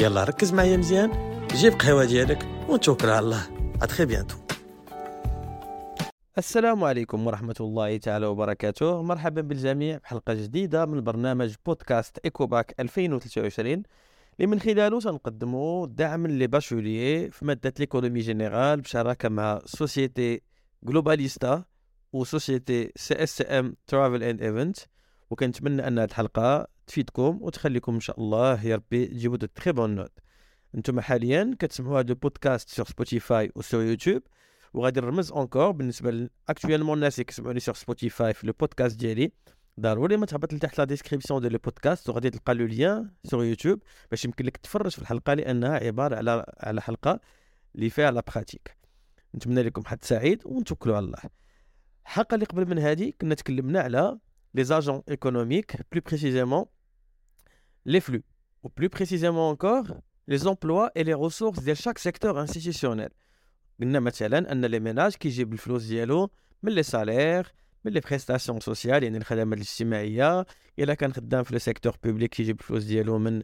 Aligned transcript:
يلا 0.00 0.24
ركز 0.24 0.52
معايا 0.52 0.76
مزيان. 0.76 1.10
جيب 1.52 1.72
قهوة 1.72 2.04
ديالك 2.04 2.46
ونتوكل 2.68 3.08
على 3.08 3.18
الله. 3.18 3.42
à 3.82 3.86
très 3.86 4.06
bientôt 4.06 4.36
السلام 6.38 6.84
عليكم 6.84 7.26
ورحمة 7.26 7.54
الله 7.60 7.96
تعالى 7.96 8.26
وبركاته. 8.26 9.02
مرحبا 9.02 9.40
بالجميع 9.40 9.98
بحلقة 9.98 10.34
جديدة 10.34 10.86
من 10.86 11.00
برنامج 11.00 11.54
بودكاست 11.66 12.18
إيكوباك 12.24 12.74
2023 12.80 13.82
اللي 14.36 14.46
من 14.46 14.60
خلاله 14.60 15.00
سنقدموا 15.00 15.86
دعم 15.86 16.26
ل 16.26 16.36
bachelier 16.36 17.30
في 17.30 17.44
مادة 17.44 17.74
l'économie 17.78 18.20
générale 18.20 18.80
بشراكة 18.80 19.28
مع 19.28 19.60
société 19.64 20.42
جلوباليستا 20.82 21.64
و 22.12 22.22
société 22.22 22.92
CSM 22.96 23.76
Travel 23.86 24.22
and 24.22 24.42
Event. 24.42 24.76
وكنتمنى 25.30 25.88
أن 25.88 25.98
هذه 25.98 26.08
الحلقة 26.08 26.66
تفيدكم 26.86 27.38
وتخليكم 27.42 27.94
إن 27.94 28.00
شاء 28.00 28.20
الله 28.20 28.66
يا 28.66 28.76
ربي 28.76 29.06
تجيبوا 29.06 29.36
de 29.36 29.46
très 29.46 29.72
bonnes 29.72 29.94
notes. 29.94 30.12
أنتم 30.74 31.00
حاليا 31.00 31.56
كتسمعوا 31.58 32.00
هذا 32.00 32.10
البودكاست 32.10 32.68
sur 32.68 32.86
Spotify 32.86 33.52
و 33.54 33.61
sur 33.61 33.82
YouTube 33.82 34.22
وغادي 34.74 35.00
نرمز 35.00 35.32
encore 35.32 35.70
بالنسبة 35.70 36.28
actuellement 36.48 36.98
الناس 36.98 37.14
اللي 37.14 37.24
كيسمعوني 37.24 37.60
sur 37.60 37.74
Spotify 37.74 38.34
في 38.34 38.46
le 38.46 38.52
podcast 38.60 38.96
ديالي. 38.96 39.32
ضروري 39.80 40.16
ما 40.16 40.26
تهبط 40.26 40.54
لتحت 40.54 40.78
la 40.78 40.84
description 40.84 41.40
ديال 41.40 41.52
le 41.52 41.58
podcast 41.58 42.08
وغادي 42.08 42.30
تلقى 42.30 42.54
le 42.54 42.66
lien 42.66 43.10
sur 43.24 43.44
YouTube 43.44 43.82
باش 44.10 44.24
يمكن 44.24 44.44
لك 44.44 44.56
تفرج 44.56 44.90
في 44.90 44.98
الحلقة 44.98 45.34
لأنها 45.34 45.86
عبارة 45.86 46.16
على 46.16 46.44
على 46.60 46.82
حلقة 46.82 47.20
اللي 47.74 47.90
فيها 47.90 48.10
la 48.10 48.24
pratique 48.34 48.76
نتمنى 49.34 49.62
لكم 49.62 49.84
حد 49.84 50.04
سعيد 50.04 50.42
ونتوكلوا 50.44 50.96
على 50.96 51.06
الله. 51.06 51.18
الحلقة 52.04 52.34
اللي 52.34 52.46
قبل 52.46 52.68
من 52.70 52.78
هذه 52.78 53.12
كنا 53.20 53.34
تكلمنا 53.34 53.80
على 53.80 54.18
les 54.54 54.64
agents 54.64 55.02
économiques 55.08 55.76
plus 55.92 56.02
précisément 56.06 56.64
les 57.86 58.00
flux 58.00 58.22
و 58.62 58.68
plus 58.68 58.88
précisément 58.88 59.50
encore 59.50 60.00
les 60.28 60.38
emplois 60.38 60.88
et 60.96 61.02
les 61.02 61.14
ressources 61.14 61.60
ديال 61.60 61.76
chaque 61.76 61.98
secteur 61.98 62.40
institutionnel 62.40 63.08
قلنا 63.80 64.00
مثلا 64.00 64.52
ان 64.52 64.64
les 64.64 64.80
ménages 64.80 65.14
كيجيب 65.14 65.52
الفلوس 65.52 65.84
ديالو 65.84 66.30
من 66.62 66.72
les 66.72 66.82
salaires 66.82 67.52
من 67.84 67.92
les 67.92 68.00
prestations 68.00 68.60
sociales 68.60 69.02
يعني 69.02 69.18
الخدمات 69.18 69.58
الاجتماعيه 69.58 70.46
الا 70.78 70.94
كان 70.94 71.12
خدام 71.12 71.42
في 71.42 71.52
le 71.52 71.58
secteur 71.58 71.96
public 72.04 72.30
كيجيب 72.30 72.60
الفلوس 72.60 72.84
ديالو 72.84 73.18
من 73.18 73.42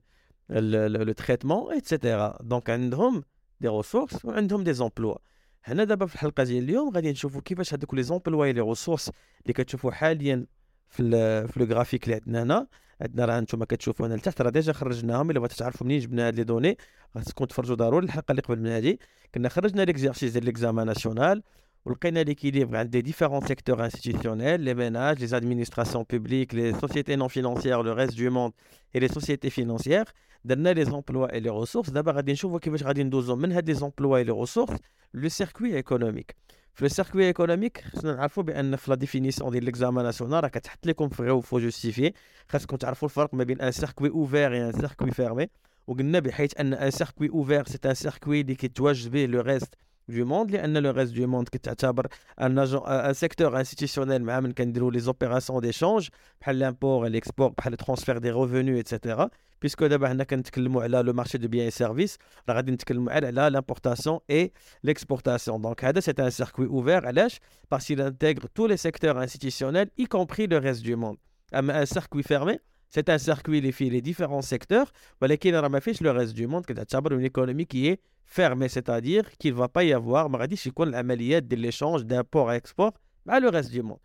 le 0.48 1.12
traitement 1.12 1.62
et 1.62 1.72
cetera 1.72 2.38
donc 2.42 2.70
عندهم 2.70 3.22
des 3.60 3.68
ressources 3.68 4.24
وعندهم 4.24 4.64
des 4.64 4.72
emplois 4.72 5.16
هنا 5.64 5.84
دابا 5.84 6.06
في 6.06 6.14
الحلقة 6.14 6.44
ديال 6.44 6.64
اليوم 6.64 6.94
غادي 6.94 7.10
نشوفوا 7.10 7.40
كيفاش 7.40 7.74
هذوك 7.74 7.94
les 7.94 8.02
emplois 8.02 8.46
les 8.46 8.60
ressources 8.60 9.10
اللي 9.42 9.52
كتشوفوا 9.52 9.90
حاليا 9.90 10.46
في 10.90 11.02
في 11.48 11.60
le 11.60 11.66
graphique 11.66 12.04
اللي 12.04 12.14
عندنا 12.14 12.42
هنا. 12.42 12.66
عندنا 13.00 13.24
راه 13.24 13.38
أنتم 13.38 13.64
كتشوفوا 13.64 14.06
هنا 14.06 14.14
لتحت 14.14 14.40
راه 14.42 14.50
déjà 14.50 14.72
خرجناهم. 14.72 15.30
إلا 15.30 15.40
بغيتوا 15.40 15.56
تعرفوا 15.56 15.86
منين 15.86 15.98
جبنا 15.98 16.26
هاد 16.26 16.36
les 16.36 16.44
données. 16.44 16.76
خاصكم 17.14 17.44
تفرجوا 17.44 17.76
ضروري 17.76 18.06
الحلقة 18.06 18.32
اللي 18.32 18.42
قبل 18.42 18.58
من 18.58 18.66
هذه 18.66 18.96
كنا 19.34 19.48
خرجنا 19.48 19.82
l'exercice 19.82 20.32
ديال 20.32 20.44
l'examen 20.44 20.86
national 20.86 21.42
ولقينا 21.84 22.20
l'équilibre 22.20 22.76
عند 22.76 22.90
des 22.90 23.00
différents 23.00 23.40
secteurs 23.40 23.84
institutionnels 23.84 24.60
les 24.60 24.74
ménages 24.74 25.24
les 25.24 25.36
administrations 25.36 26.04
publiques 26.10 26.54
les 26.54 26.72
sociétés 26.80 27.16
non 27.16 27.28
financières 27.28 27.82
le 27.82 27.92
reste 27.92 28.18
du 28.18 28.30
monde 28.30 28.52
et 28.94 29.00
les 29.00 29.08
sociétés 29.08 29.50
financières 29.50 30.04
درنا 30.44 30.68
les 30.68 30.84
emplois 30.84 31.32
et 31.32 31.40
les 31.40 31.50
ressources 31.50 31.90
دابا 31.90 32.12
غادي 32.12 32.32
نشوفوا 32.32 32.58
كيفاش 32.58 32.82
غادي 32.82 33.04
ندوزو 33.04 33.36
من 33.36 33.52
هاد 33.52 33.68
les 33.68 33.74
emplois 33.74 34.16
et 34.16 34.24
les 34.24 34.32
ressources 34.32 34.78
le 35.14 35.28
circuit 35.28 35.76
économique 35.76 36.36
في 36.74 36.82
le 36.84 36.88
circuit 36.88 37.26
économique 37.26 37.80
خصنا 37.80 38.14
نعرفوا 38.14 38.42
بأن 38.42 38.76
في 38.76 38.90
la 38.90 38.96
définition 38.96 39.50
ديال 39.50 39.64
l'examen 39.64 40.04
national 40.04 40.44
راه 40.44 40.48
كتحط 40.48 40.86
لكم 40.86 41.08
vrai 41.08 41.30
ou 41.30 41.40
faux 41.40 41.58
justifiez 41.58 42.12
خاصكم 42.48 42.76
تعرفوا 42.76 43.08
الفرق 43.08 43.34
ما 43.34 43.44
بين 43.44 43.60
un 43.60 43.72
circuit 43.72 44.08
ouvert 44.08 44.52
و 44.52 44.68
un 44.68 44.72
circuit 44.72 45.10
fermé 45.10 45.46
وقلنا 45.86 46.18
بحيث 46.18 46.60
أن 46.60 46.74
un 46.74 46.90
circuit 46.90 47.28
ouvert 47.28 47.66
c'est 47.66 47.78
un 47.84 47.94
circuit 47.94 48.40
اللي 48.40 48.54
كيتواجد 48.54 49.10
به 49.10 49.26
le 49.26 49.40
reste 49.40 49.74
du 50.10 50.24
monde 50.24 50.50
لأن 50.50 50.78
le 50.78 50.90
reste 50.90 51.12
du 51.12 51.26
monde 51.26 51.48
كتعتبر 51.48 52.06
un 52.40 52.58
un 52.58 53.12
secteur 53.12 53.58
institutionnel 53.58 54.24
مع 54.24 54.40
من 54.40 54.52
كنديروا 54.52 54.90
les 54.90 55.00
opérations 55.00 55.60
d'échange 55.60 56.08
بحال 56.40 56.58
l'import 56.58 57.06
l'export 57.06 57.48
بحال 57.48 57.76
transfert 57.76 58.18
des 58.18 58.30
revenus 58.30 58.76
et 58.76 58.90
cetera 58.90 59.30
puisque 59.62 59.86
دابا 59.86 60.08
حنا 60.08 60.24
كنتكلموا 60.24 60.82
على 60.82 61.02
le 61.02 61.12
marché 61.12 61.38
de 61.38 61.48
biens 61.48 61.64
et 61.64 61.70
services 61.70 62.18
راه 62.48 62.54
غادي 62.54 62.72
نتكلموا 62.72 63.12
على 63.12 63.30
l'importation 63.30 64.18
et 64.30 64.52
l'exportation 64.84 65.62
donc 65.62 65.84
هذا 65.84 66.00
c'est 66.00 66.12
un 66.18 66.30
circuit 66.30 66.66
ouvert 66.66 67.06
علاش؟ 67.06 67.40
parce 67.70 67.85
que 67.85 67.94
il 67.94 68.00
intègre 68.00 68.46
tous 68.54 68.66
les 68.66 68.76
secteurs 68.76 69.18
institutionnels 69.18 69.90
y 69.98 70.04
compris 70.06 70.46
le 70.46 70.58
reste 70.58 70.82
du 70.82 70.96
monde. 70.96 71.16
أما 71.54 71.80
un 71.80 71.84
circuit 71.84 72.22
fermé 72.22 72.58
c'est 72.90 73.00
un 73.08 73.18
circuit 73.18 73.58
اللي 73.58 73.72
فيه 73.72 73.90
les 73.90 74.00
différents 74.00 74.42
secteurs 74.42 74.84
ولكن 75.22 75.54
راه 75.54 75.68
ما 75.68 75.78
فيش 75.78 76.02
le 76.02 76.12
reste 76.12 76.36
du 76.36 76.48
monde 76.48 76.64
كتعتبر 76.64 77.14
une 77.14 77.22
économie 77.22 77.64
qui 77.64 77.81
est 77.81 77.98
fermé, 78.30 78.68
c'est-à-dire 78.68 79.24
qu'il 79.38 79.54
ne 79.54 79.58
va 79.58 79.68
pas 79.68 79.82
y 79.82 79.92
avoir 79.92 80.28
l'échange 81.52 82.02
d'import 82.02 82.56
export 82.56 82.90
مع 83.26 83.38
le 83.38 83.48
reste 83.48 83.70
du 83.70 83.82
monde 83.82 83.98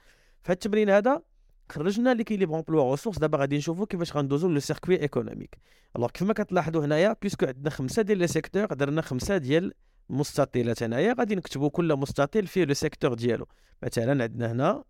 هذا 0.45 0.53
التمرين 0.53 0.89
هذا 0.89 1.21
خرجنا 1.69 2.13
l'équilibre 2.13 2.55
emplois 2.55 2.91
ressources 2.91 3.19
دابا 3.19 3.37
غادي 3.37 3.57
نشوفوا 3.57 3.85
كيفاش 3.85 4.17
غندوزو 4.17 4.47
le 4.47 4.59
circuit 4.59 5.01
économique 5.01 5.57
alors 5.95 6.09
كيف 6.09 6.27
ما 6.27 6.33
كتلاحظوا 6.33 6.85
هنايا 6.85 7.15
puisque 7.21 7.45
عندنا 7.45 7.69
خمسه 7.69 8.01
ديال 8.01 8.17
les 8.17 8.27
secteurs 8.27 8.65
درنا 8.65 9.01
خمسه 9.01 9.37
ديال 9.37 9.73
مستطيلات 10.09 10.83
هنايا 10.83 11.15
غادي 11.19 11.35
نكتبوا 11.35 11.69
كل 11.69 11.95
مستطيل 11.95 12.47
فيه 12.47 12.63
le 12.63 12.73
secteur 12.73 13.13
ديالو 13.13 13.47
مثلا 13.83 14.23
عندنا 14.23 14.51
هنا 14.51 14.83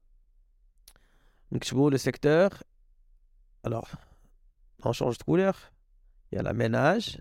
نكتبوا 1.52 1.92
le 1.92 1.98
secteur 1.98 2.50
alors 3.66 3.90
on 4.86 4.94
change 4.94 5.18
de 5.18 5.26
couleur 5.26 5.56
يلا 6.32 6.52
ménage 6.52 7.18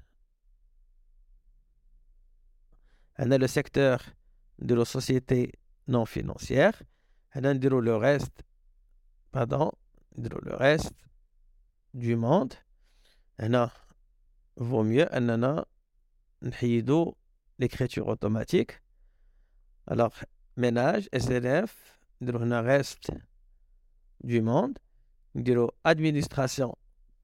هنا 3.19 3.34
le 3.35 3.47
secteur 3.47 4.03
نديرو 4.59 4.84
société 4.85 5.53
non 5.89 6.05
financière 6.05 6.75
هنا 7.32 7.53
نديرو 7.53 7.81
le 7.81 7.99
reste 7.99 8.41
pardon 9.33 9.71
نديرو 10.19 10.38
le 10.39 10.57
reste 10.57 10.95
du 11.95 12.17
monde 12.17 12.55
هنا 13.41 13.71
vaut 14.57 14.83
mieux 14.83 15.05
اننا 15.05 15.65
نحيدو 16.43 17.15
l'écriture 17.59 18.09
automatique 18.09 18.83
alors 19.91 20.15
ménage 20.57 21.09
SNF 21.15 21.99
نديرو 22.22 22.38
هنا 22.38 22.61
reste 22.61 23.11
du 25.35 25.41
monde 25.41 25.41
نديرو 25.41 25.71
administration 25.87 26.73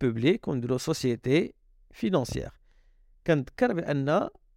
publique 0.00 0.48
ونديرو 0.48 0.78
société 0.78 1.54
financière 1.90 2.50
كنذكر 3.26 3.72
بان 3.72 4.08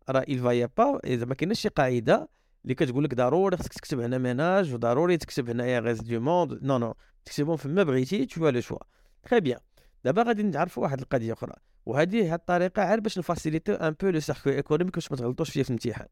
راه 0.10 0.26
il 0.28 0.40
va 0.40 0.54
y 0.54 0.70
با 0.78 1.00
اذا 1.04 1.26
ما 1.26 1.36
كايناش 1.36 1.60
شي 1.60 1.70
قاعدة 1.70 2.30
اللي 2.64 2.76
كتقول 2.76 3.04
لك 3.04 3.14
ضروري 3.14 3.58
خصك 3.58 3.74
تكتب 3.74 4.00
هنا 4.00 4.18
ménage 4.18 4.74
وضروري 4.74 5.18
تكتب 5.18 5.50
هنايا 5.50 5.80
reste 5.80 6.02
du 6.02 6.20
monde 6.20 6.60
non 6.64 6.78
non 6.78 6.94
تكتبهم 7.26 7.58
فما 7.58 7.84
بغيتي 7.84 8.26
t'as 8.26 8.50
le 8.50 8.62
choix 8.62 8.78
très 9.24 9.40
bien 9.40 9.60
دابا 10.04 10.24
غادي 10.24 10.44
نعرفوا 10.44 10.84
واحد 10.84 11.00
القضية 11.00 11.34
أخرى 11.34 11.54
وهذه 11.86 12.24
هي 12.24 12.34
الطريقة 12.34 12.90
غير 12.90 13.00
باش 13.00 13.18
ن 13.18 13.23
faciliter 13.23 13.74
un 13.74 13.96
peu 14.02 14.10
le 14.10 14.20
circuit 14.20 14.56
économique 14.56 14.96
باش 14.96 15.12
ما 15.12 15.18
تغلطوش 15.18 15.50
فيه 15.50 15.64
في 15.64 15.70
الامتحان 15.70 16.08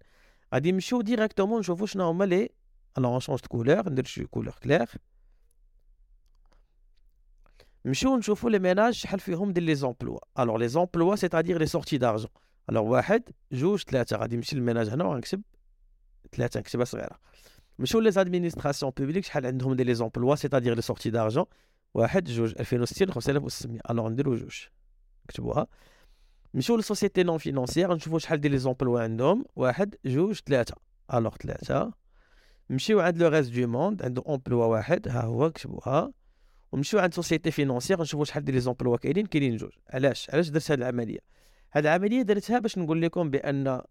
غادي 0.54 0.72
نمشيو 0.72 1.02
directement 1.02 1.60
نشوفوا 1.60 1.88
شنو 1.88 2.04
هما 2.04 2.24
les 2.24 2.50
alors 2.98 3.20
change 3.20 3.40
de 3.40 3.48
couleur 3.48 3.90
ندير 3.90 4.06
شي 4.06 4.26
couleur 4.26 4.56
claire 4.64 4.90
نمشيو 7.86 8.18
نشوفوا 8.18 8.50
les 8.50 8.60
ménages 8.60 8.94
شحال 8.94 9.20
فيهم 9.20 9.54
ديال 9.54 9.66
les 9.66 9.76
emplois 9.76 10.20
alors 10.40 10.58
les 10.58 10.68
emplois 10.68 11.16
c'est-à-dire 11.16 11.60
les 11.60 11.66
sorties 11.66 11.98
d'argent 11.98 12.30
alors 12.70 12.84
واحد 12.84 13.30
جوج 13.52 13.84
ثلاثة. 13.84 14.18
غادي 14.18 14.36
نمشي 14.36 14.56
لل 14.56 14.64
ménage 14.64 14.90
هنا 14.90 15.04
وغنكتب 15.04 15.42
ثلاثة 16.36 16.60
نكتبها 16.60 16.86
صغيرة. 16.86 17.20
نمشيو 17.80 18.00
les 18.00 18.12
administrations 18.12 18.92
publiques 18.98 19.26
شحال 19.26 19.46
عندهم 19.46 19.74
دي 19.74 19.84
les 19.84 19.94
emplois 19.94 20.36
c'est-à-dire 20.36 20.76
les 20.76 20.82
sorties 20.82 21.10
d'argent 21.10 21.46
واحد 21.94 22.24
جوج. 22.24 22.54
2060 22.60 23.12
5600 23.12 23.80
alors 23.90 24.10
نديرو 24.10 24.36
جوج. 24.36 24.60
نكتبوها. 25.26 25.68
نمشيو 26.54 26.76
لل 26.76 26.85
sociétés 26.85 27.24
non 27.24 27.38
financières 27.38 27.94
نشوفو 27.94 28.18
شحال 28.18 28.42
ديال 28.42 28.52
les 28.52 28.58
emplois 28.58 29.02
عندهم. 29.02 29.46
واحد 29.56 29.96
جوج 30.06 30.40
ثلاثة. 30.46 30.76
alors 31.14 31.36
ثلاثة. 31.36 31.94
نمشيو 32.70 33.00
عند 33.00 33.18
le 33.18 33.28
reste 33.28 33.52
du 33.52 33.68
monde 33.68 34.04
عنده 34.04 34.24
emploi 34.30 34.66
واحد. 34.66 35.08
ها 35.08 35.22
هو 35.22 35.52
كتبوها 35.52 36.12
ونمشيو 36.72 37.00
عند 37.00 37.14
sociétés 37.14 37.52
financières 37.52 38.02
نشوفو 38.02 38.24
شحال 38.24 38.46
ديال 38.46 38.56
les 38.56 38.62
emplois 38.62 38.98
كاينين 38.98 39.26
كاينين 39.26 39.58
جوج. 39.58 39.72
علاش؟ 39.90 40.30
علاش 40.30 40.50
درت 40.50 40.72
هاد 40.72 40.80
العملية؟ 40.80 41.20
هاد 41.74 41.86
العملية 41.86 42.22
درتها 42.22 42.60
باش 42.60 42.78
نقول 42.78 43.02
لكم 43.02 43.30
بأن 43.30 43.82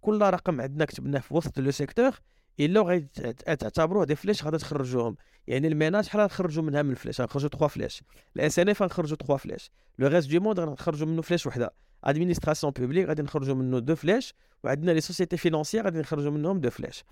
كل 0.00 0.22
رقم 0.22 0.60
عندنا 0.60 0.84
كتبناه 0.84 1.20
في 1.20 1.34
وسط 1.34 1.58
le 1.58 1.70
secteur 1.70 2.18
إلا 2.60 2.82
غادي 2.82 3.08
تعتبروه 3.44 4.04
des 4.04 4.14
flèches 4.14 4.44
غادي 4.44 4.58
تخرجوهم. 4.58 5.16
يعني 5.46 5.68
ال 5.68 5.73
ménage 5.73 6.04
شحال 6.04 6.20
غنخرجوا 6.20 6.62
منها 6.62 6.82
من 6.82 6.90
ال 6.90 6.94
flèches 6.94 7.20
غنخرجوا 7.20 7.48
3 7.48 7.66
flèches. 7.66 8.02
ال 8.36 8.58
SNF 8.58 8.82
غنخرجوا 8.82 9.16
3 9.16 9.36
flèches؟ 9.36 9.70
le 9.98 10.08
reste 10.08 10.30
du 10.30 10.40
monde 10.40 10.60
غنخرجوا 10.60 11.08
منه 11.08 11.22
flèche 11.22 11.46
وحدة. 11.46 11.74
administration 12.04 12.72
publique 12.72 13.06
غادي 13.08 13.22
نخرجوا 13.22 13.54
منه 13.54 13.78
deux 13.78 13.94
flèches 13.94 14.34
وعندنا 14.64 14.90
les 14.90 15.00
sociétés 15.00 15.36
financières 15.36 15.84
غادي 15.84 15.98
نخرجوا 15.98 16.30
منهم 16.30 16.60
deux 16.60 16.70
flèches. 16.70 17.04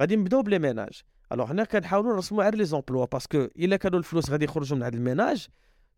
غادي 0.00 0.16
نبداو 0.16 0.42
ب 0.42 0.46
les 0.46 0.58
ménages. 0.58 1.02
alors 1.32 1.50
هنا 1.50 1.64
كنحاولوا 1.64 2.14
نرسموا 2.14 2.44
غير 2.44 2.54
les 2.54 2.64
emplois 2.64 3.04
parce 3.04 3.25
que 3.25 3.38
إلا 3.38 3.76
كانوا 3.76 3.98
الفلوس 3.98 4.30
غادي 4.30 4.44
يخرجوا 4.44 4.76
من 4.76 4.82
هذا 4.82 4.96
ال 4.96 5.03
ménage 5.03 5.46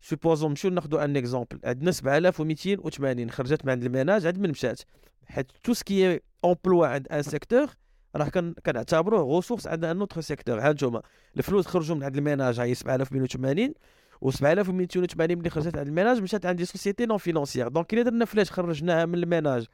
supposons 0.01 0.49
نمشيو 0.49 0.71
ناخذوا 0.71 1.03
un 1.03 1.17
exemple 1.17 1.59
عندنا 1.63 1.91
7280 1.91 3.29
خرجت 3.29 3.65
من 3.65 3.71
عند 3.71 3.83
ال 3.83 3.89
ménage 3.89 4.25
عند 4.25 4.39
من 4.39 4.49
مشات. 4.49 4.81
حيت 5.25 5.51
tout 5.63 5.73
ce 5.73 5.91
qui 5.91 6.19
est 6.45 6.59
emploi 6.59 6.87
عند 6.87 7.07
un 7.07 7.21
secteur 7.21 7.67
راه 8.15 8.29
كنعتبروه 8.65 9.21
ressource 9.21 9.67
عند 9.67 9.85
un 9.85 9.99
autre 9.99 10.21
secteur 10.21 10.59
ها 10.59 10.71
أنتم 10.71 10.99
الفلوس 11.37 11.67
خرجوا 11.67 11.95
من 11.95 12.03
عند 12.03 12.17
ال 12.17 12.23
ménage 12.23 12.59
هي 12.59 12.75
7280 12.75 13.73
و 14.21 14.31
7280 14.31 15.37
ملي 15.37 15.49
خرجت 15.49 15.77
عند 15.77 15.87
ال 15.87 15.92
ménage 15.92 16.21
مشات 16.21 16.45
عند 16.45 16.63
société 16.63 17.05
non 17.05 17.17
financière 17.17 17.67
donc 17.67 17.93
إلا 17.93 18.01
درنا 18.03 18.25
flèche 18.25 18.51
خرجناها 18.51 19.05
من 19.05 19.15
ال 19.15 19.21
ménage. 19.21 19.65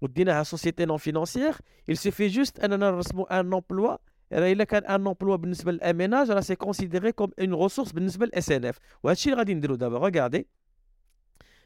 وديناها 0.00 0.42
société 0.42 0.84
non 0.84 0.96
financière 0.96 1.54
il 1.90 1.94
suffit 1.94 2.22
juste 2.22 2.60
اننا 2.60 2.90
نرسموا 2.90 3.40
un 3.40 3.54
emploi 3.54 3.96
راه 4.32 4.52
الا 4.52 4.64
كان 4.64 4.84
un 4.84 5.06
emploi 5.06 5.36
بالنسبة 5.36 5.72
ل 5.72 5.77
les 5.77 5.93
ménages 5.93 6.30
راه 6.30 6.40
c'est 6.40 6.56
considéré 6.56 7.12
comme 7.12 7.30
une 7.40 7.54
ressource 7.54 7.92
بالنسبة 7.92 8.26
لل 8.26 8.50
SNF 8.50 8.78
وهذا 9.02 9.12
الشيء 9.12 9.32
اللي 9.32 9.38
غادي 9.40 9.54
نديرو 9.54 9.74
دابا 9.74 9.98
regardez 10.08 10.46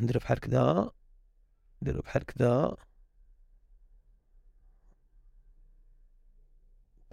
نديرو 0.00 0.20
بحال 0.20 0.40
كدا 0.40 0.90
نديرو 1.82 2.00
بحال 2.00 2.24
كدا. 2.24 2.76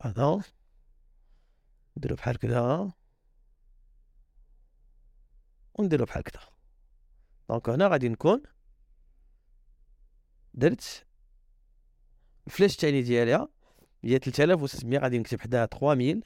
هذا. 0.02 0.44
نديرو 1.98 2.16
بحال 2.16 2.38
كدا. 2.38 2.92
ونديرو 5.80 6.06
بحال 6.06 6.24
كدا. 6.24 6.40
donc 7.50 7.70
هنا 7.70 7.88
غادي 7.88 8.10
نكون 8.10 8.44
درت 10.54 11.06
ال 12.48 12.51
flèche 12.51 12.74
الثاني 12.74 13.02
ديالها 13.02 13.48
هي 14.04 14.20
3600 14.20 15.00
غادي 15.00 15.20
نكتب 15.20 15.42
حداها 15.42 15.66
3000 15.66 16.24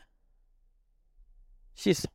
600 1.76 2.14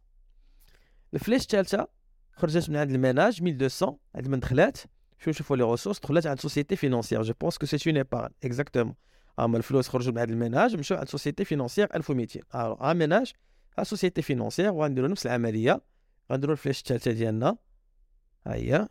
ال 1.14 1.18
flèche 1.18 1.42
الثالثه 1.42 1.95
خرجت 2.36 2.70
من 2.70 2.76
عند 2.76 2.90
ال 2.90 2.98
ménage 2.98 3.42
1200 3.42 3.98
عند 4.14 4.28
من 4.28 4.40
دخلات 4.40 4.78
شو 5.18 5.30
نشوفوا 5.30 5.56
les 5.56 5.64
ressources 5.64 6.00
دخلت 6.00 6.26
عند 6.26 6.40
société 6.40 6.76
financière 6.76 7.22
je 7.22 7.34
pense 7.40 7.58
que 7.58 7.66
c'est 7.66 7.90
une 7.90 7.96
épargne 7.96 8.30
exactement 8.44 8.94
اما 9.38 9.58
الفلوس 9.58 9.88
خرجوا 9.88 10.12
من 10.12 10.18
عند 10.18 10.30
ال 10.30 10.37
ménage 10.37 10.76
مشاو 10.76 10.98
عند 10.98 11.08
société 11.08 11.44
financière 11.44 11.88
1200 11.94 12.40
alors 12.54 12.90
ا 12.90 12.92
ménage 12.92 13.32
ا 13.78 13.84
société 13.84 14.22
financière 14.22 14.72
وغنديروا 14.72 15.08
نفس 15.08 15.26
العملية. 15.26 15.82
غنديروا 16.32 16.52
ال 16.52 16.56
flèche 16.56 16.80
الثالثه 16.80 17.12
ديالنا. 17.12 17.56
ها 18.46 18.54
هي 18.54 18.88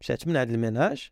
مشات 0.00 0.28
من 0.28 0.36
عند 0.36 0.50
ال 0.50 0.59
ménage 0.59 1.10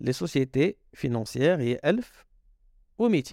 les 0.00 0.12
sociétés 0.12 0.76
financières 0.94 1.60
هي 1.60 1.80
1200 1.84 3.32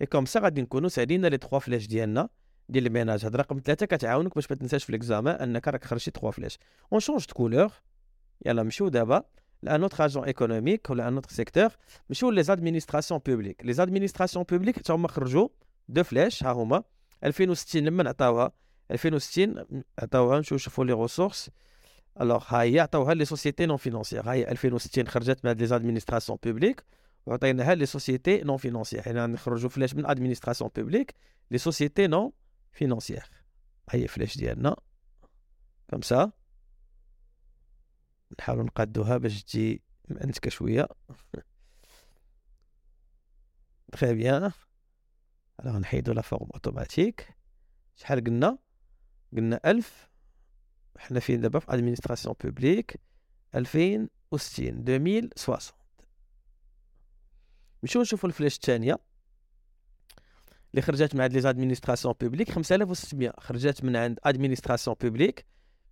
et 0.00 0.06
comme 0.06 0.26
ça 0.26 0.40
غادي 0.40 0.62
نكونوا 0.62 0.88
سالينا 0.88 1.26
les 1.26 1.36
3 1.36 1.58
flèches 1.58 1.86
ديالنا. 1.86 2.28
ديال 2.68 2.86
ال 2.86 2.91
ménage 2.91 3.24
هاد 3.24 3.36
رقم 3.36 3.60
ثلاثة 3.64 3.86
كتعاونك 3.86 4.34
باش 4.34 4.50
ما 4.50 4.56
تنساش 4.56 4.84
في 4.84 4.92
l'examen 4.92 5.34
أنك 5.34 5.68
راك 5.68 5.84
خرجتي 5.84 6.10
3 6.10 6.30
flèches 6.30 6.58
on 6.92 7.00
change 7.00 7.26
de 7.26 7.34
couleur 7.34 7.72
يلا 8.46 8.62
نمشيو 8.62 8.88
دابا 8.88 9.22
ل 9.62 9.69
un 9.69 9.82
autre 9.82 10.04
agent 10.04 10.24
économique 10.24 10.90
ولا 10.90 11.08
un 11.08 11.14
autre 11.14 11.30
secteur 11.30 11.68
نمشيو 12.10 12.30
les 12.30 12.42
administrations 12.42 13.20
publiques 13.26 13.64
les 13.64 13.72
administrations 13.72 14.44
publiques 14.44 14.76
حتى 14.78 14.92
هما 14.92 15.08
خرجوا 15.08 15.48
deux 15.88 16.02
flèches 16.02 16.44
ها 16.44 16.52
هما. 16.52 16.82
2060 17.24 17.84
لما 17.84 18.02
نعطاوها. 18.02 18.52
2060 18.90 19.64
عطاوها 19.98 20.40
نشوف 20.40 20.54
نشوفوا 20.58 20.84
les 20.84 20.92
ressources 20.92 21.50
alors 22.20 22.44
ها 22.48 22.62
هي 22.62 22.80
عطاوها 22.80 23.14
les 23.14 23.24
sociétés 23.24 23.66
non 23.66 23.76
financières 23.76 24.22
ها 24.28 24.32
هي 24.32 24.50
2060 24.50 25.08
خرجت 25.08 25.44
من 25.44 25.48
هاد 25.48 25.60
les 25.60 25.66
administrations 25.66 26.38
publiques 26.42 26.84
وعطيناها 27.26 27.74
les 27.74 27.86
sociétés 27.86 28.42
non 28.42 28.56
financières 28.56 29.02
حنا 29.02 29.26
نخرجوا 29.26 29.70
flèche 29.70 29.94
من 29.94 30.06
administration 30.06 30.70
publique 30.76 31.14
les 31.50 31.58
sociétés 31.58 32.06
non 32.06 32.30
financières 32.76 33.30
هي 33.90 34.08
flèche 34.08 34.38
ديالنا. 34.38 34.76
comme 35.88 36.02
ça؟ 36.02 36.32
نحاولوا 38.40 38.64
نقادوها 38.64 39.16
باش 39.16 39.44
تجي 39.44 39.82
مأنتكه 40.08 40.50
شوية. 40.50 40.88
très 43.92 44.14
bien 44.14 44.52
alors 45.60 45.78
نحيدو 45.78 46.12
la 46.12 46.22
forme 46.22 46.48
automatique 46.54 47.36
شحال 47.96 48.24
قلنا؟ 48.24 48.58
قلنا 49.32 49.60
ألف. 49.64 50.08
حنا 50.98 51.20
فين 51.20 51.40
دابا؟ 51.40 51.58
في 51.58 51.74
administration 51.74 52.34
publique 52.44 53.00
ألفين 53.54 54.08
وستين. 54.30 54.84
deux 54.84 54.98
mille 54.98 55.30
soixante 55.36 55.78
نمشيو 57.82 58.02
نشوفو 58.02 58.26
ال 58.26 58.30
flèche 58.30 58.56
الثانية 58.56 58.98
اللي 60.76 60.86
خرجت 60.86 61.14
من 61.14 61.20
عند 61.20 61.32
les 61.32 61.40
administrations 61.40 62.14
publiques 62.20 62.50
5600 62.50 63.32
خرجت 63.38 63.84
من 63.84 63.96
عند 63.96 64.18
administration 64.24 64.96
publique 65.00 65.46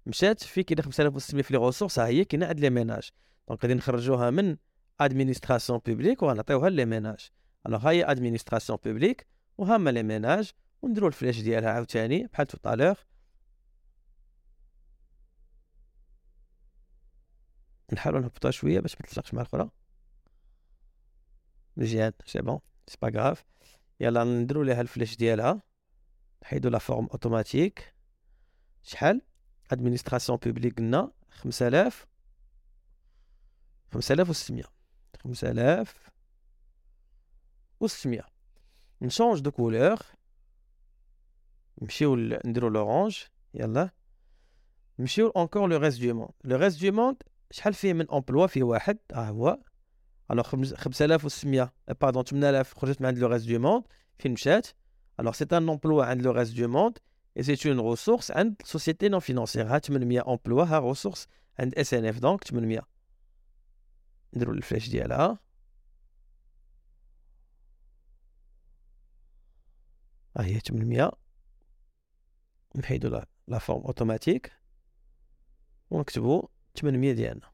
مشات 0.07 0.43
في 0.43 0.63
كاين 0.63 0.83
5600 0.83 1.43
في 1.43 1.55
les 1.55 1.59
ressources 1.59 1.99
ها 1.99 2.07
هي 2.07 2.25
كاينة 2.25 2.47
عند 2.47 2.61
les 2.61 2.71
ménages. 2.71 3.11
donc 3.49 3.63
غادي 3.63 3.75
نخرجوها 3.75 4.31
من 4.31 4.57
administration 5.01 5.79
publique 5.87 6.23
وغنعطيوها 6.23 6.71
les 6.71 6.85
ménages. 6.85 7.31
alors 7.67 7.89
هاي 7.89 8.05
administration 8.05 8.79
publique 8.85 9.27
وهما 9.59 9.91
les 9.91 10.03
ménages 10.03 10.51
ونديرو 10.83 11.07
ال 11.07 11.12
flèche 11.12 11.41
ديالها 11.41 11.71
عاوتاني 11.71 12.27
بحال 12.27 12.47
tout 12.47 12.59
à 12.59 12.63
l'heure 12.64 12.97
نحاولو 17.93 18.19
نهبطوها 18.19 18.51
شوية 18.51 18.81
باش 18.81 18.95
ما 19.01 19.07
تلصقش 19.07 19.35
مع 19.35 19.41
الأخرى. 19.43 19.71
مزيان 21.77 22.13
c'est 22.27 22.43
bon 22.43 22.59
c'est 22.87 22.97
pas 23.03 23.11
grave 23.15 23.45
يلا 24.01 24.25
نديرو 24.25 24.63
ليها 24.63 24.81
ال 24.81 24.86
flèche 24.86 25.17
ديالها 25.17 25.63
نحيدو 26.43 26.69
la 26.69 26.79
forme 26.79 27.07
automatique. 27.07 27.95
شحال؟ 28.83 29.23
administration 29.71 30.39
publique 30.39 30.79
قلنا 30.79 31.13
5000 31.31 32.07
5600 33.93 34.65
5000 35.23 36.11
و600 37.85 38.25
on 39.03 39.12
change 39.12 39.41
de 39.41 39.51
couleur. 39.51 39.99
نمشيو 41.83 42.17
نديرو 42.17 42.69
l'orange. 42.69 43.19
يلا. 43.55 43.91
نمشيو 44.99 45.29
encore 45.29 45.69
le 45.69 45.77
reste 45.77 46.01
du 46.03 46.15
monde 46.15 46.33
le 46.45 46.57
reste 46.57 46.85
du 46.85 46.93
monde 46.93 47.23
شحال 47.51 47.75
فيه 47.75 47.93
من 47.93 48.11
emploi 48.11 48.47
فيه 48.47 48.63
واحد. 48.63 48.99
ها 49.13 49.29
هو. 49.29 49.59
alors 50.31 50.45
5600 50.77 51.73
pardon 52.01 52.25
8000 52.25 52.75
خرجت 52.79 53.01
من 53.01 53.07
عند 53.07 53.19
le 53.19 53.29
reste 53.29 53.49
du 53.49 53.59
monde 53.59 53.85
فين 54.19 54.33
مشات 54.33 54.67
alors 55.21 55.33
c'est 55.33 55.45
un 55.53 55.69
emploi 55.69 56.05
عند 56.05 56.23
le 56.23 56.31
reste 56.31 56.57
du 56.57 56.69
monde 56.69 56.99
et 57.37 57.43
c'est 57.43 57.71
une 57.71 57.91
ressource 57.91 58.31
عند 58.31 58.63
société 58.65 59.09
non 59.09 59.21
financière 59.21 59.67
ها 59.67 59.79
800 59.79 60.29
emploi 60.29 60.65
ها 60.65 60.79
ressource 60.79 61.27
عند 61.59 61.75
SNF 61.75 62.19
donc 62.19 62.45
800 62.45 62.81
نديرو 64.35 64.53
ال 64.53 64.58
flèche 64.58 64.89
ديالها 64.89 65.39
ها 70.37 70.45
هي 70.45 70.61
800 70.61 71.13
نحيدو 72.77 73.09
la 73.09 73.27
la 73.49 73.59
forme 73.59 73.83
automatique 73.83 74.53
ونكتبو 75.91 76.49
800 76.77 77.13
ديالنا 77.13 77.54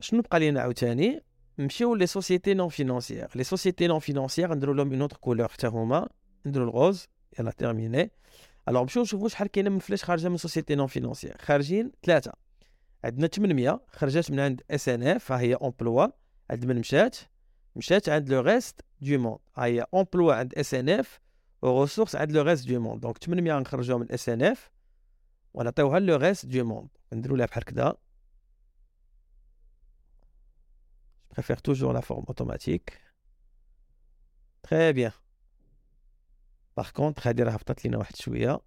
شنو 0.00 0.22
بقى 0.22 0.40
لينا 0.40 0.60
عاوتاني؟ 0.60 1.22
نمشيو 1.58 1.94
les 1.94 2.06
sociétés 2.06 2.54
non 2.54 2.68
financières 2.68 3.28
les 3.34 3.44
sociétés 3.44 3.86
non 3.86 3.98
financières 3.98 4.54
نديرو 4.54 4.72
لهم 4.72 4.92
une 4.92 5.00
autre 5.00 5.16
couleur 5.16 5.48
حتى 5.48 5.66
هما. 5.66 6.08
نديرو 6.46 6.64
ال 6.64 6.71
rose. 6.71 7.06
يلا 7.38 7.50
terminé 7.50 8.10
alors 8.68 8.82
نمشيو 8.82 9.02
نشوفو 9.02 9.28
شحال 9.28 9.48
كاينة 9.48 9.70
من 9.70 9.78
flèche 9.78 10.04
خارجة 10.04 10.28
من 10.28 10.36
société 10.36 10.74
non 10.74 10.86
financière 10.86 11.36
خارجين 11.40 11.92
ثلاثة. 12.02 12.32
عندنا 13.04 13.26
800 13.26 13.80
خرجت 13.92 14.30
من 14.30 14.40
عند 14.40 14.62
SNF 14.70 15.32
ها 15.32 15.40
هي 15.40 15.54
emploi 15.54 16.06
عند 16.50 16.64
من 16.64 16.78
مشات. 16.78 17.16
مشات 17.76 18.08
عند 18.08 18.28
le 18.28 18.40
reste 18.40 18.80
du 19.00 19.18
monde 19.18 19.38
ها 19.56 19.64
هي 19.64 19.86
emploi 19.94 20.34
عند 20.34 20.54
SNF 20.54 21.20
و 21.62 21.67
ressource 21.67 22.16
عند 22.16 22.32
le 22.32 22.42
reste 22.42 22.68
du 22.68 22.80
monde 22.80 23.00
donc 23.00 23.18
800 23.18 23.58
نخرجوها 23.58 23.98
من 23.98 24.12
SNF 24.12 24.70
ونعطيوها 25.54 25.98
le 25.98 26.16
reste 26.16 26.46
du 26.46 26.64
monde 26.64 26.88
نديرو 27.12 27.36
لها 27.36 27.46
بحال 27.46 27.64
كدا 27.64 27.94
Je 31.23 31.23
préfère 31.34 31.60
toujours 31.62 31.92
la 31.92 32.02
forme 32.02 32.24
automatique. 32.28 32.90
Très 34.62 34.92
bien. 34.92 35.12
par 36.76 36.90
contre 36.90 37.26
هادي 37.26 37.42
راه 37.42 37.52
هبطت 37.52 37.84
لينا 37.84 37.98
واحد 37.98 38.16
شوية. 38.16 38.60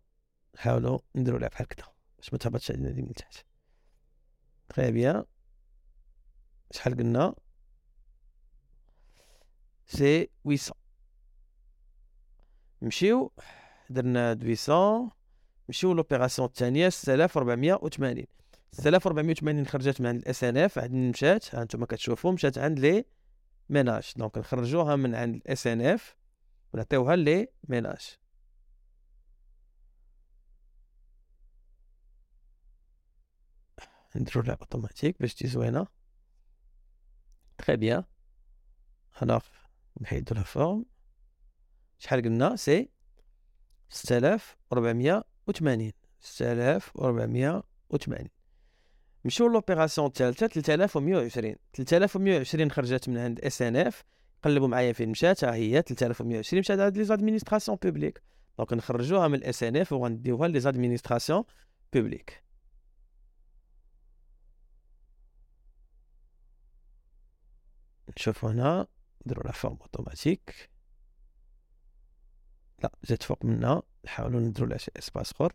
نحاولو 0.56 1.04
نديرو 1.16 1.38
لها 1.38 1.50
بحال 1.50 1.66
هكدا 1.66 1.84
باش 2.18 2.34
ما 2.34 2.40
تهبطش 2.40 2.72
علينا 2.72 2.90
من 2.90 3.14
تحت 3.14 3.46
très 4.70 4.92
bien 4.92 5.24
شحال 6.72 6.98
قلنا؟ 6.98 7.36
c'est 9.86 10.30
800 10.44 10.60
نمشيو. 12.82 13.32
درنا 13.90 14.34
800 14.34 15.12
نمشيو 15.70 15.94
l'opération 15.94 16.48
الثانية 16.48 16.90
6480 16.90 18.37
6480 18.72 19.68
خرجت 19.68 20.02
من 20.02 20.08
عند 20.08 20.22
ال 20.22 20.44
SNF 20.44 20.80
عند 20.80 20.94
مشات 20.94 21.56
ها 21.56 21.62
أنتم 21.62 21.86
كتشوفوا 21.86 22.32
مشات 22.32 22.58
عند 22.58 22.80
les 22.80 23.06
ménages. 23.70 24.14
donc 24.16 24.38
نخرجوها 24.38 24.96
من 24.96 25.16
عند 25.16 25.36
ال 25.36 25.68
SNF 25.68 26.16
ونعطيوها 26.74 27.16
les 27.16 27.48
ménages. 27.70 28.18
نديرو 34.16 34.42
لها 34.42 34.58
أوتوماتيك 34.62 35.20
باش 35.20 35.36
تجي 35.36 35.48
زوينة. 35.48 35.88
très 37.58 37.78
bien 37.78 38.04
alors 39.22 39.44
نحيدو 40.02 40.36
la 40.36 40.44
forme 40.44 40.86
شحال 42.00 42.22
قلنا؟ 42.22 42.56
c'est 42.56 42.90
6480 43.90 45.92
6480 46.20 48.37
نمشيو 49.28 49.48
l'opération 49.48 50.08
الثالثه 50.08 50.48
3120 50.48 51.56
3120 51.74 52.72
خرجت 52.72 53.10
من 53.10 53.18
عند 53.18 53.40
SNF 53.40 54.04
قلبوا 54.44 54.68
معايا 54.68 54.94
فين 54.94 55.10
مشات 55.10 55.44
ها 55.44 55.56
هي 55.56 55.82
3120 55.82 56.60
مشات 56.60 56.80
عند 56.80 56.98
les 56.98 57.04
administrations 57.04 57.78
publiques 57.82 58.22
donc 58.58 58.74
نخرجوها 58.74 59.28
من 59.28 59.36
ال 59.36 59.64
SNF 59.64 59.94
وغنديوها 59.94 60.48
les 60.48 60.60
administrations 60.60 61.44
publiques 61.94 62.44
نشوفو 68.18 68.48
هنا 68.48 68.88
نديرو 69.26 69.42
la 69.46 69.52
forme 69.52 69.78
automatique 69.82 70.70
لا 72.84 72.92
جات 73.06 73.24
فوق 73.24 73.46
منا 73.46 73.82
نحاولو 74.06 74.40
نديرو 74.40 74.68
لها 74.68 74.78
شي 74.78 74.92
espace 74.98 75.32
أخر. 75.34 75.54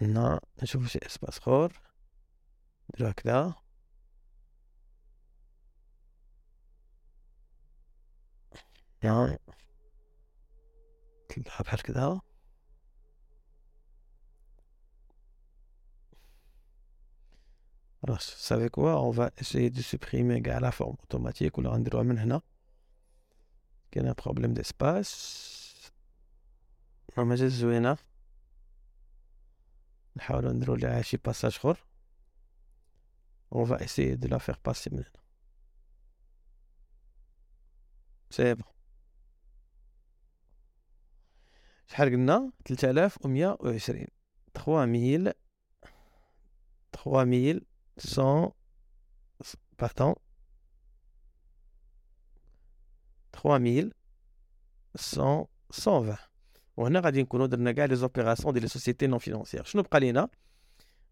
هنا 0.00 0.40
نشوف 0.62 0.86
شيء 0.86 1.06
اسمه 1.06 1.30
صخور. 1.30 1.80
نديرو 2.94 3.10
هكذا 3.10 3.54
نطلعها 11.30 11.62
بحال 11.62 11.82
كذا. 11.82 12.20
خلاص 18.02 18.30
سافي 18.30 18.68
quoi 18.68 18.92
on 18.92 19.12
va 19.12 19.30
essayer 19.40 19.68
de 19.68 19.82
supprimer 19.82 20.40
كاع 20.40 20.58
la 20.58 20.70
forme 20.70 20.96
automatique 21.00 21.58
ولا 21.58 21.70
غنديروها 21.70 22.02
من 22.02 22.18
هنا. 22.18 22.40
كاين 23.90 24.12
problème 24.12 24.54
d'espace 24.54 25.92
ما 27.16 27.24
مازال 27.24 27.50
زوينه 27.50 27.98
essayer 30.18 31.18
passage 31.18 31.58
On 33.50 33.64
va 33.64 33.78
essayer 33.80 34.16
de 34.16 34.28
la 34.28 34.38
faire 34.38 34.58
passer 34.58 34.90
maintenant. 34.90 35.22
C'est 38.30 38.54
bon. 38.54 38.64
شحال 41.88 42.10
قلنا 42.10 42.52
3120 42.64 43.56
3000 44.54 45.32
3000 46.92 47.60
100 47.98 48.54
pardon 49.78 50.14
3100 53.32 55.48
120 55.70 56.27
وهنا 56.78 57.00
غادي 57.00 57.22
نكونوا 57.22 57.46
درنا 57.46 57.72
كاع 57.72 57.84
les 57.84 57.96
opérations 57.96 58.52
ديال 58.52 58.62
les 58.62 58.68
sociétés 58.68 59.06
non 59.06 59.18
financières. 59.18 59.64
شنو 59.64 59.82
بقى 59.82 60.00
لينا؟ 60.00 60.28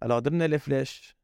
alors 0.02 0.19
درنا 0.18 0.44
les 0.45 0.59
flèches 0.59 1.16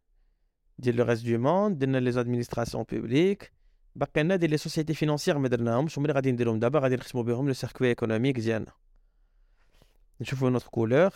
ديال 0.78 0.96
le 0.96 1.04
reste 1.04 1.26
du 1.26 1.38
monde 1.38 1.78
درنا 1.78 1.98
les 1.98 2.12
administrations 2.12 2.84
publiques 2.92 3.52
باقي 3.96 4.22
لنا 4.22 4.36
ديال 4.36 4.50
les 4.50 4.56
sociétés 4.56 4.94
financières 4.94 5.38
ما 5.38 5.48
درناهمش 5.48 5.98
هما 5.98 6.06
اللي 6.06 6.14
غادي 6.14 6.32
نديرهم 6.32 6.58
دابا 6.58 6.78
غادي 6.78 6.96
نختموا 6.96 7.24
بهم 7.24 7.46
le 7.46 7.52
circuit 7.52 7.88
économique 7.88 8.40
ديالنا. 8.40 8.72
نشوفوا 10.20 10.50
une 10.50 10.57
autre 10.57 10.68
couleur 10.68 11.10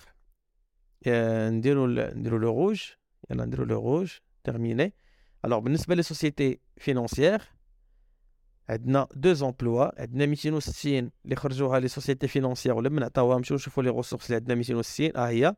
نديرو 1.06 1.87
نديرو 1.87 2.38
le 2.38 2.50
rouge 2.50 2.83
يلا 3.30 3.45
نديرو 3.45 3.64
le 3.65 3.81
rouge 3.81 4.11
terminé. 4.49 4.90
Alors, 5.47 5.59
بالنسبة 5.59 5.95
لل 5.95 6.08
sociétés 6.08 6.61
financières 6.76 7.43
عندنا 8.69 9.09
deux 9.15 9.33
emplois 9.33 10.00
عندنا 10.01 10.27
260 10.27 11.11
اللي 11.25 11.37
خرجوها 11.37 11.81
les 11.81 11.88
sociétés 11.88 12.29
financières 12.29 12.75
ولمن 12.75 13.00
عطاوها 13.00 13.37
نمشيو 13.37 13.55
نشوفوا 13.55 13.83
les 13.83 13.91
ressources 13.91 14.26
اللي 14.27 14.37
عندنا 14.37 14.55
260 14.55 15.11
ها 15.17 15.29
هي. 15.29 15.57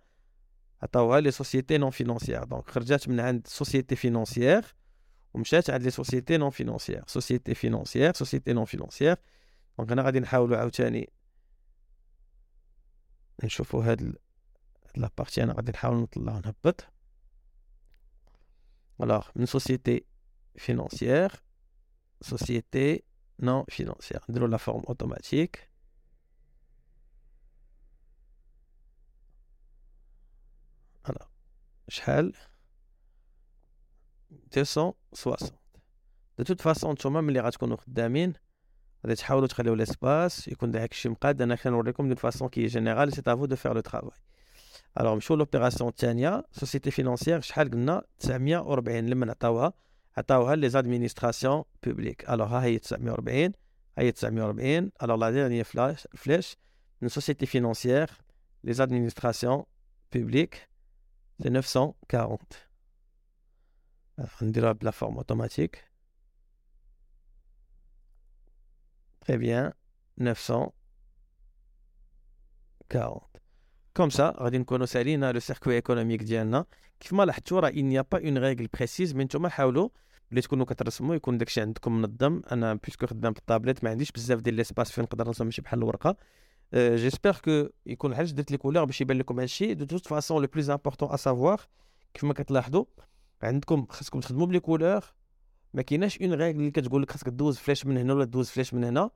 عطاوها 0.83 1.21
les 1.21 1.31
sociétés 1.31 1.79
non 1.79 1.91
financières 1.91 2.45
donc 2.45 2.71
خرجت 2.71 3.09
من 3.09 3.21
عند 3.21 3.47
sociétés 3.47 3.97
financières 3.97 4.75
ومشات 5.35 5.71
عند 5.71 5.83
les 5.83 5.91
sociétés 5.91 6.37
non 6.37 6.51
financières 6.51 7.05
sociétés 7.07 7.55
financières 7.55 8.15
sociétés 8.15 8.53
non 8.53 8.65
financières 8.65 9.17
donc 9.79 9.93
هنا 9.93 10.03
غادي 10.03 10.21
نحاولوا 10.21 10.57
عاوتاني 10.57 11.11
نشوفوا 13.45 13.85
هاد 13.85 14.17
la 14.97 15.08
partie 15.08 15.43
أنا 15.43 15.53
غادي 15.53 15.73
نحاول 15.73 15.97
نطلع 15.97 16.33
ونهبط 16.37 16.85
Alors, 19.01 19.31
une 19.39 19.47
société 19.47 20.07
financière, 20.57 21.31
société 22.21 23.05
non 23.41 23.65
financière. 23.71 24.25
De 24.29 24.41
la 24.45 24.59
forme 24.59 24.83
automatique. 24.87 25.71
Alors, 31.05 31.31
شحال 31.89 32.33
260 34.53 35.55
de 36.39 36.45
toute 36.45 36.63
façon 36.63 36.93
نتوما 36.93 37.21
ملي 37.21 37.41
غتكونوا 37.41 37.77
خدامين 37.77 38.33
غادي 39.05 39.15
تحاولوا 39.15 39.47
تخليو 39.47 39.75
l'espace 39.75 40.49
يكون 40.49 40.71
داك 40.71 40.93
الشيء 40.93 41.11
مقاد 41.11 41.43
أنا 41.43 41.55
كنوريكم 41.57 42.07
d'une 42.09 42.17
façon 42.17 42.49
qui 42.49 42.67
générale 42.67 43.13
c'est 43.13 43.23
à 43.27 43.31
vous 43.31 43.47
de 43.47 43.57
faire 43.57 43.75
le 43.75 43.81
travail 43.81 44.19
alors 45.01 45.15
نمشيو 45.15 45.37
l'opération 45.37 45.91
الثانية 45.91 46.45
sociétés 46.53 46.91
financières 46.91 47.41
شحال 47.41 47.71
قلنا 47.71 48.03
940 48.19 49.07
لمن 49.07 49.27
عطاوها 49.27 49.73
عطاوها 50.19 50.57
les 50.57 50.69
administrations 50.69 51.65
publiques 51.83 52.31
alors 52.31 52.47
ها 52.47 52.65
هي 52.65 52.79
940 52.79 53.45
ها 53.45 53.53
هي 53.99 54.13
940 54.13 54.91
alors 55.03 55.17
la 55.17 55.31
dernière 55.31 55.65
flèche 55.65 56.09
flèche 56.15 56.57
من 57.03 57.09
sociétés 57.09 57.47
financières 57.47 58.11
les 58.65 58.73
administrations 58.73 59.65
publiques 60.13 60.69
c'est 61.43 61.49
940 61.51 62.39
نديروها 64.43 64.73
ب 64.73 64.79
la 64.79 64.91
forme 64.91 65.17
automatique 65.17 65.89
Très 69.29 69.37
bien, 69.37 69.73
940. 70.17 70.73
comme 73.97 74.11
ça 74.11 74.35
غادي 74.39 74.59
نكونوا 74.59 74.87
سالينا 74.87 75.33
le 75.33 75.41
circuit 75.41 75.75
économique 75.75 76.23
ديالنا 76.23 76.65
كيف 77.01 77.13
ما 77.13 77.23
لاحظتوا 77.23 77.61
راه 77.61 77.71
il 77.71 77.85
n'y 77.85 77.99
a 77.99 78.05
pas 78.05 78.21
une 78.21 78.39
règle 78.39 78.69
précise 78.69 79.15
mais 79.15 79.17
نتوما 79.17 79.49
حاولوا 79.49 79.89
اللي 80.31 80.41
تكونوا 80.41 80.67
كترسموا 80.67 81.15
يكون 81.15 81.39
داكشي 81.39 81.61
عندكم 81.61 81.93
منظم 81.93 82.43
أنا 82.53 82.75
puisque 82.75 83.07
خدام 83.07 83.33
بالطابليت 83.33 83.85
ما 83.85 83.91
عنديش 83.91 84.13
بزاف 84.13 84.41
ديال 84.41 84.55
l'espace 84.55 84.93
فين 84.93 85.05
نقدر 85.05 85.27
نرسم 85.27 85.45
ماشي 85.45 85.63
بحال 85.63 85.79
الورقة. 85.79 86.17
j'espère 86.75 87.37
que 87.45 87.69
يكون 87.87 88.15
علاش 88.15 88.31
درت 88.31 88.51
les 88.51 88.57
couleurs 88.57 88.85
باش 88.85 89.01
يبان 89.01 89.19
لكم 89.19 89.41
هادشي. 89.41 89.75
de 89.75 89.85
toute 89.85 90.07
façon 90.07 90.43
le 90.43 90.49
plus 90.53 90.71
important 90.71 91.11
à 91.11 91.17
savoir 91.17 91.61
كيف 92.15 92.25
ما 92.25 92.35
كتلاحظوا 92.35 92.85
عندكم 93.43 93.87
خاصكم 93.91 94.21
تخدموا 94.21 94.47
ب 94.47 94.50
les 94.50 94.61
couleurs 94.61 95.05
ما 95.75 95.83
كايناش 95.83 96.23
une 96.23 96.33
règle 96.33 96.57
اللي 96.57 96.71
كتقول 96.71 97.03
لك 97.03 97.11
خاصك 97.11 97.29
دوز 97.29 97.59
flèche 97.59 97.87
من 97.87 97.97
هنا 97.97 98.15
ولا 98.15 98.25
دوز 98.25 98.51
flèche 98.51 98.75
من 98.75 98.85
هنا. 98.85 99.11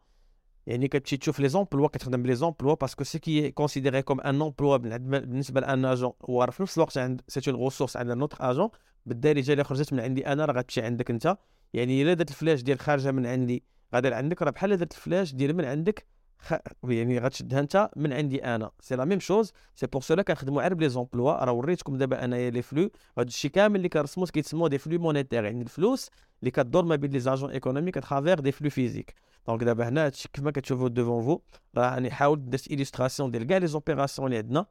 يعني 0.66 0.88
كتمشي 0.88 1.16
تشوف 1.16 1.40
les 1.40 1.48
emplois 1.48 1.88
كتخدم 1.88 2.22
ب 2.22 2.34
les 2.34 2.46
emplois 2.46 2.74
parce 2.74 2.93
que 2.93 3.04
ce 3.04 3.18
qui 3.18 3.50
considéré 3.50 4.02
comme 4.02 4.20
un 4.20 4.42
emploi 4.42 4.76
بالنسبة 4.76 5.60
ل 5.60 5.68
un 5.68 5.84
agent 5.84 6.12
هو 6.30 6.46
في 6.46 6.62
نفس 6.62 6.76
الوقت 6.78 6.98
عند 6.98 7.20
c'est 7.28 7.50
une 7.50 7.56
ressource 7.56 7.96
عند 7.96 8.10
un 8.10 8.18
autre 8.18 8.36
agent 8.40 8.68
بالدارجه 9.06 9.52
اللي 9.52 9.64
خرجت 9.64 9.92
من 9.92 10.00
عندي 10.00 10.26
أنا 10.26 10.44
راه 10.44 10.52
غتمشي 10.52 10.82
عندك 10.82 11.10
أنت. 11.10 11.36
يعني 11.72 12.02
إلا 12.02 12.14
درت 12.14 12.30
ال 12.30 12.35
flèche 12.35 12.62
ديال 12.62 12.78
خارجة 12.78 13.10
من 13.10 13.26
عندي 13.26 13.62
غادي 13.94 14.08
لعندك. 14.08 14.42
راه 14.42 14.50
بحال 14.50 14.76
درت 14.76 14.92
ال 14.92 14.98
flèche 14.98 15.34
ديال 15.34 15.56
من 15.56 15.64
عندك 15.64 16.06
خ... 16.38 16.54
يعني 16.84 17.18
غتشدها 17.18 17.60
أنت 17.60 17.90
من 17.96 18.12
عندي 18.12 18.44
أنا. 18.44 18.70
c'est 18.80 18.96
la 18.96 19.04
même 19.04 19.20
chose 19.20 19.52
c'est 19.74 19.86
pour 19.86 20.02
cela 20.02 20.22
كنخدموا 20.22 20.62
غير 20.62 20.74
ب 20.74 20.88
les 20.88 21.05
emplois 21.05 21.44
راه 21.44 21.52
وريتكم 21.52 21.96
دابا 21.96 22.24
أنايا 22.24 22.50
les 22.50 22.62
flux 22.62 22.90
هاد 23.18 23.26
الشيء 23.26 23.50
كامل 23.50 23.76
اللي 23.76 23.88
كنرسمو 23.88 24.24
كيتسموا 24.24 24.68
des 24.68 24.78
flux 24.78 24.98
monétaires 24.98 25.44
يعني 25.44 25.62
الفلوس 25.62 26.10
اللي 26.40 26.50
كدور 26.50 26.84
ما 26.84 26.96
بين 26.96 27.10
les 27.10 27.20
agents 27.20 27.50
économiques 27.50 27.96
à 27.96 28.02
travers 28.02 28.40
des 28.40 28.52
flux 28.52 28.70
physiques 28.70 29.14
donc 29.46 29.64
دابا 29.64 29.88
هنا 29.88 30.06
هادشي 30.06 30.28
كيف 30.32 30.44
ما 30.44 30.50
كتشوفوا 30.50 30.88
devant 30.88 31.22
vous 31.22 31.40
راني 31.76 32.10
حاولت 32.10 32.40
درت 32.40 32.68
illustration 32.68 33.30
ديال 33.30 33.46
كاع 33.46 33.58
les 33.58 33.66
opérations 33.66 34.26
اللي 34.26 34.38
عندنا. 34.38 34.66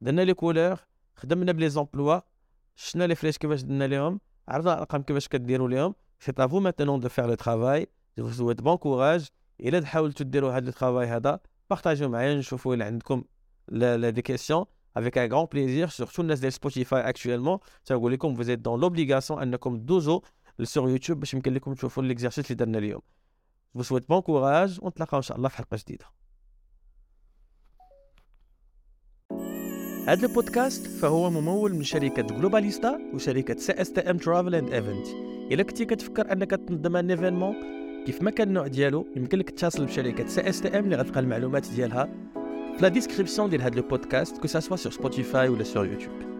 درنا 0.00 0.22
les 0.22 0.34
couleurs 0.34 0.76
خدمنا 1.16 1.52
ب 1.52 1.68
les 1.68 1.84
emplois 1.84 2.20
شفنا 2.76 3.04
les 3.04 3.14
flèches 3.14 3.38
كيفاش 3.38 3.62
درنا 3.62 3.84
ليهم؟ 3.84 4.20
عرضنا 4.48 4.72
الأرقام 4.72 5.02
كيفاش 5.02 5.28
كديروا 5.28 5.68
ليهم؟ 5.68 5.94
c'est 6.20 6.32
à 6.38 6.46
vous 6.46 6.60
maintenant 6.60 7.00
de 7.00 7.08
faire 7.08 7.26
le 7.26 7.34
travail 7.34 7.86
je 8.18 8.30
souhaite 8.30 8.60
bon 8.62 8.76
courage 8.76 9.28
الا 9.60 9.86
حاولتوا 9.86 10.26
ديروا 10.26 10.52
هذا 10.52 10.68
ال 10.68 10.73
travail 10.73 11.06
هذا. 11.06 11.40
بارطاجيو 11.70 12.08
معايا. 12.08 12.34
نشوفوا 12.34 12.74
إلا 12.74 12.84
عندكم 12.84 13.24
لا 13.68 14.10
des 14.10 14.22
questions 14.22 14.64
avec 14.96 15.18
un 15.18 15.32
grand 15.32 15.46
plaisir 15.52 15.88
surtout 15.88 16.22
الناس 16.22 16.40
ديال 16.40 16.52
Spotify 16.52 17.08
actuellement 17.08 17.58
تنقول 17.84 18.12
لكم 18.12 18.34
vous 18.34 18.46
êtes 18.46 18.58
dans 18.58 18.80
l'obligation 18.80 19.42
أنكم 19.42 19.76
دوزو 19.76 20.22
sur 20.62 20.90
YouTube 20.90 21.20
باش 21.20 21.34
يمكن 21.34 21.54
لكم 21.54 21.74
تشوفوا 21.74 22.02
les 22.02 22.14
exercices 22.14 22.50
اللي 22.50 22.54
درنا 22.54 22.78
اليوم. 22.78 23.00
je 23.76 23.82
souhaite 23.82 24.08
bon 24.08 24.20
courage 24.20 24.78
ونتلاقاو 24.82 25.18
إن 25.18 25.22
شاء 25.22 25.36
الله 25.36 25.48
في 25.48 25.56
حلقة 25.56 25.78
هذا 30.06 30.26
البودكاست 30.26 30.86
فهو 30.86 31.30
ممول 31.30 31.74
من 31.74 31.82
شركة 31.82 32.22
جلوباليستا 32.22 32.98
وشركة 33.14 33.56
CSTM 33.56 34.16
Travel 34.16 34.54
and 34.54 34.72
Event 34.72 35.06
إلا 35.52 35.62
كنتي 35.62 35.84
كتفكر 35.84 36.32
أنك 36.32 36.50
تنظم 36.50 36.96
un 36.96 37.10
événement 37.10 37.54
كيف 38.06 38.22
ما 38.22 38.30
كان 38.30 38.48
النوع 38.48 38.66
ديالو 38.66 39.06
يمكن 39.16 39.38
لك 39.38 39.50
تتصل 39.50 39.84
بشركة 39.84 40.26
CSTM 40.26 40.84
اللي 40.84 40.96
غتلقى 40.96 41.20
المعلومات 41.20 41.66
ديالها 41.68 42.08
في 42.76 42.82
la 42.82 42.88
description 42.88 43.50
ديال 43.50 43.62
هذا 43.62 43.76
البودكاست 43.76 44.38
que 44.38 44.46
ce 44.46 44.56
soit 44.56 44.76
sur 44.76 44.92
Spotify 44.92 45.48
ولا 45.48 45.62
sur 45.62 45.86
YouTube 45.86 46.33